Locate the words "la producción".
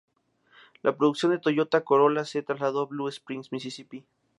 0.81-1.31